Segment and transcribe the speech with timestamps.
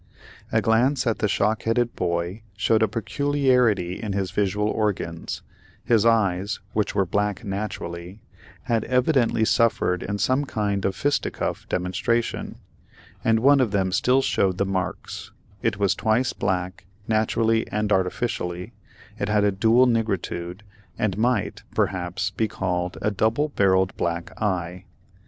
[0.51, 5.43] A glance at the shock headed boy showed a peculiarity in his visual organs;
[5.85, 8.23] his eyes, which were black naturally,
[8.63, 12.55] had evidently suffered in some kind of a fisticuff demonstration,
[13.23, 18.73] and one of them still showed the marks; it was twice black, naturally and artificially;
[19.19, 20.63] it had a dual nigritude,
[20.97, 24.85] and might, perhaps, be called a double barrelled black eye.